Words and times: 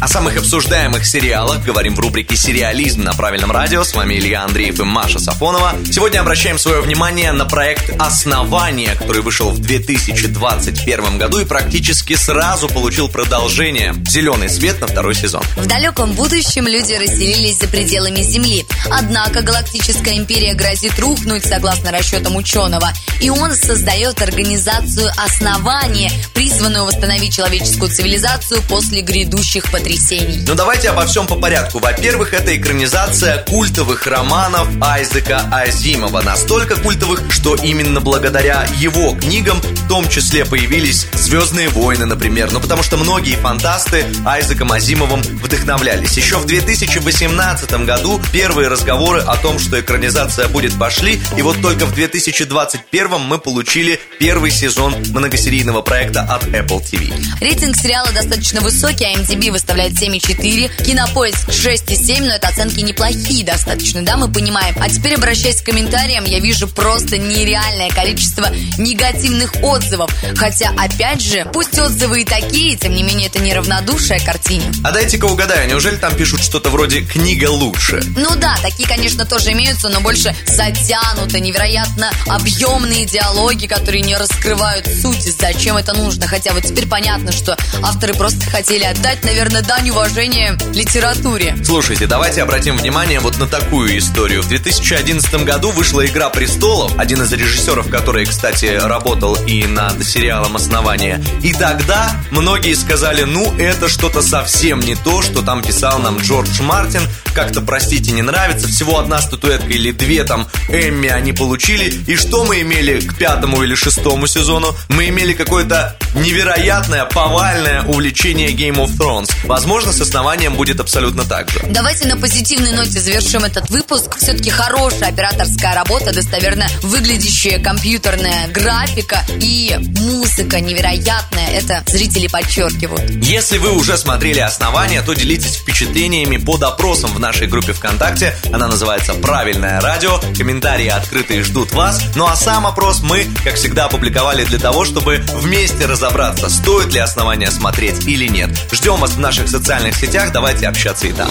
О 0.00 0.08
самых 0.08 0.38
обсуждаемых 0.38 1.04
сериалах 1.04 1.62
говорим 1.62 1.94
в 1.94 2.00
рубрике 2.00 2.34
«Сериализм» 2.34 3.02
на 3.02 3.12
правильном 3.12 3.52
радио. 3.52 3.84
С 3.84 3.94
вами 3.94 4.14
Илья 4.14 4.44
Андреев 4.44 4.80
и 4.80 4.82
Маша 4.82 5.18
Сафонова. 5.18 5.74
Сегодня 5.92 6.20
обращаем 6.20 6.58
свое 6.58 6.80
внимание 6.80 7.32
на 7.32 7.44
проект 7.44 7.92
«Основание», 7.98 8.94
который 8.94 9.20
вышел 9.20 9.50
в 9.50 9.58
2021 9.60 11.18
году 11.18 11.40
и 11.40 11.44
практически 11.44 12.14
сразу 12.14 12.70
получил 12.70 13.10
продолжение 13.10 13.94
«Зеленый 14.08 14.48
свет» 14.48 14.80
на 14.80 14.86
второй 14.86 15.14
сезон. 15.14 15.42
В 15.58 15.66
далеком 15.66 16.12
будущем 16.12 16.66
люди 16.66 16.94
расселились 16.94 17.58
за 17.58 17.68
пределами 17.68 18.22
Земли. 18.22 18.64
Однако 18.90 19.42
галактическая 19.42 20.14
империя 20.14 20.54
грозит 20.54 20.98
рухнуть, 20.98 21.44
согласно 21.44 21.92
расчетам 21.92 22.36
ученого. 22.36 22.88
И 23.20 23.28
он 23.28 23.54
создает 23.54 24.22
организацию 24.22 25.10
«Основание», 25.18 26.10
призванную 26.32 26.86
восстановить 26.86 27.34
человеческую 27.34 27.90
цивилизацию 27.90 28.62
после 28.62 29.02
грядущих 29.02 29.70
потрясений 29.70 29.89
потрясений. 29.90 30.44
Ну 30.46 30.54
давайте 30.54 30.90
обо 30.90 31.06
всем 31.06 31.26
по 31.26 31.36
порядку. 31.36 31.78
Во-первых, 31.78 32.34
это 32.34 32.56
экранизация 32.56 33.42
культовых 33.44 34.06
романов 34.06 34.68
Айзека 34.80 35.42
Азимова. 35.52 36.22
Настолько 36.22 36.76
культовых, 36.76 37.22
что 37.30 37.54
именно 37.56 38.00
благодаря 38.00 38.66
его 38.78 39.14
книгам 39.16 39.60
в 39.60 39.88
том 39.88 40.08
числе 40.08 40.44
появились 40.44 41.06
«Звездные 41.12 41.68
войны», 41.68 42.06
например. 42.06 42.52
Ну 42.52 42.60
потому 42.60 42.82
что 42.82 42.96
многие 42.96 43.36
фантасты 43.36 44.04
Айзеком 44.24 44.72
Азимовым 44.72 45.20
вдохновлялись. 45.22 46.16
Еще 46.16 46.36
в 46.36 46.46
2018 46.46 47.84
году 47.84 48.20
первые 48.32 48.68
разговоры 48.68 49.20
о 49.20 49.36
том, 49.36 49.58
что 49.58 49.80
экранизация 49.80 50.48
будет, 50.48 50.78
пошли. 50.78 51.20
И 51.36 51.42
вот 51.42 51.60
только 51.60 51.86
в 51.86 51.94
2021 51.94 53.20
мы 53.20 53.38
получили 53.38 54.00
первый 54.18 54.50
сезон 54.50 54.94
многосерийного 55.10 55.82
проекта 55.82 56.22
от 56.22 56.44
Apple 56.44 56.80
TV. 56.80 57.12
Рейтинг 57.40 57.76
сериала 57.76 58.10
достаточно 58.12 58.60
высокий, 58.60 59.04
а 59.04 59.14
MDB 59.14 59.50
выставляет 59.50 59.79
составляет 59.80 59.92
7,4, 59.92 60.84
Кинопоиск 60.84 61.48
6,7, 61.48 62.22
но 62.22 62.34
это 62.34 62.48
оценки 62.48 62.80
неплохие 62.80 63.44
достаточно, 63.44 64.02
да, 64.02 64.16
мы 64.16 64.30
понимаем. 64.30 64.74
А 64.80 64.88
теперь, 64.88 65.14
обращаясь 65.14 65.62
к 65.62 65.64
комментариям, 65.64 66.24
я 66.24 66.40
вижу 66.40 66.68
просто 66.68 67.18
нереальное 67.18 67.90
количество 67.90 68.50
негативных 68.78 69.52
отзывов. 69.62 70.10
Хотя, 70.36 70.70
опять 70.76 71.22
же, 71.22 71.46
пусть 71.52 71.78
отзывы 71.78 72.22
и 72.22 72.24
такие, 72.24 72.76
тем 72.76 72.94
не 72.94 73.02
менее, 73.02 73.28
это 73.28 73.38
не 73.38 73.54
равнодушие 73.54 74.20
картине. 74.20 74.64
А 74.84 74.92
дайте-ка 74.92 75.24
угадаю, 75.24 75.68
неужели 75.68 75.96
там 75.96 76.14
пишут 76.14 76.42
что-то 76.42 76.70
вроде 76.70 77.02
«книга 77.02 77.50
лучше»? 77.50 78.02
Ну 78.16 78.34
да, 78.36 78.56
такие, 78.62 78.88
конечно, 78.88 79.24
тоже 79.24 79.52
имеются, 79.52 79.88
но 79.88 80.00
больше 80.00 80.34
затянуто, 80.46 81.40
невероятно 81.40 82.10
объемные 82.26 83.06
диалоги, 83.06 83.66
которые 83.66 84.02
не 84.02 84.16
раскрывают 84.16 84.86
суть, 84.86 85.22
зачем 85.22 85.76
это 85.76 85.94
нужно. 85.94 86.26
Хотя 86.26 86.52
вот 86.52 86.64
теперь 86.64 86.86
понятно, 86.86 87.32
что 87.32 87.56
авторы 87.82 88.14
просто 88.14 88.44
хотели 88.50 88.84
отдать, 88.84 89.24
наверное, 89.24 89.62
дань 89.70 89.90
уважения 89.90 90.58
литературе. 90.74 91.56
Слушайте, 91.64 92.08
давайте 92.08 92.42
обратим 92.42 92.76
внимание 92.76 93.20
вот 93.20 93.38
на 93.38 93.46
такую 93.46 93.96
историю. 93.98 94.42
В 94.42 94.48
2011 94.48 95.44
году 95.44 95.70
вышла 95.70 96.04
«Игра 96.04 96.28
престолов», 96.28 96.98
один 96.98 97.22
из 97.22 97.32
режиссеров, 97.32 97.88
который, 97.88 98.26
кстати, 98.26 98.64
работал 98.64 99.36
и 99.46 99.64
над 99.66 100.04
сериалом 100.04 100.56
«Основание». 100.56 101.22
И 101.44 101.52
тогда 101.52 102.10
многие 102.32 102.74
сказали, 102.74 103.22
ну, 103.22 103.54
это 103.58 103.88
что-то 103.88 104.22
совсем 104.22 104.80
не 104.80 104.96
то, 104.96 105.22
что 105.22 105.40
там 105.40 105.62
писал 105.62 106.00
нам 106.00 106.18
Джордж 106.18 106.60
Мартин. 106.62 107.02
Как-то, 107.32 107.60
простите, 107.60 108.10
не 108.10 108.22
нравится. 108.22 108.66
Всего 108.66 108.98
одна 108.98 109.22
статуэтка 109.22 109.68
или 109.68 109.92
две 109.92 110.24
там 110.24 110.48
Эмми 110.68 111.08
они 111.08 111.32
получили. 111.32 111.94
И 112.08 112.16
что 112.16 112.44
мы 112.44 112.62
имели 112.62 113.00
к 113.00 113.14
пятому 113.16 113.62
или 113.62 113.76
шестому 113.76 114.26
сезону? 114.26 114.74
Мы 114.88 115.10
имели 115.10 115.32
какое-то 115.32 115.96
невероятное, 116.16 117.04
повальное 117.04 117.82
увлечение 117.82 118.50
Game 118.50 118.84
of 118.84 118.96
Thrones. 118.98 119.30
Возможно, 119.60 119.92
с 119.92 120.00
основанием 120.00 120.54
будет 120.54 120.80
абсолютно 120.80 121.22
так 121.24 121.50
же. 121.50 121.60
Давайте 121.68 122.08
на 122.08 122.16
позитивной 122.16 122.72
ноте 122.72 122.98
завершим 122.98 123.44
этот 123.44 123.68
выпуск. 123.68 124.16
Все-таки 124.16 124.48
хорошая 124.48 125.10
операторская 125.10 125.74
работа, 125.74 126.14
достоверно 126.14 126.66
выглядящая 126.80 127.62
компьютерная 127.62 128.48
графика 128.48 129.22
и 129.38 129.76
музыка 129.78 130.29
невероятная. 130.44 131.50
Это 131.50 131.82
зрители 131.86 132.26
подчеркивают. 132.26 133.10
Если 133.24 133.58
вы 133.58 133.72
уже 133.72 133.96
смотрели 133.96 134.40
«Основание», 134.40 135.02
то 135.02 135.12
делитесь 135.14 135.56
впечатлениями 135.56 136.36
под 136.36 136.62
опросом 136.62 137.12
в 137.12 137.20
нашей 137.20 137.46
группе 137.46 137.72
ВКонтакте. 137.72 138.34
Она 138.52 138.68
называется 138.68 139.14
«Правильное 139.14 139.80
радио». 139.80 140.18
Комментарии 140.36 140.88
открытые 140.88 141.42
ждут 141.42 141.72
вас. 141.72 142.02
Ну 142.16 142.26
а 142.26 142.36
сам 142.36 142.66
опрос 142.66 143.00
мы, 143.02 143.26
как 143.44 143.54
всегда, 143.54 143.86
опубликовали 143.86 144.44
для 144.44 144.58
того, 144.58 144.84
чтобы 144.84 145.22
вместе 145.34 145.86
разобраться, 145.86 146.48
стоит 146.48 146.92
ли 146.92 147.00
«Основание» 147.00 147.50
смотреть 147.50 148.06
или 148.06 148.26
нет. 148.26 148.50
Ждем 148.72 148.96
вас 148.96 149.12
в 149.12 149.20
наших 149.20 149.48
социальных 149.48 149.96
сетях, 149.96 150.32
давайте 150.32 150.66
общаться 150.68 151.06
и 151.06 151.12
там. 151.12 151.30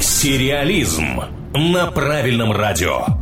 Сериализм 0.00 1.20
на 1.54 1.86
правильном 1.86 2.52
радио. 2.52 3.19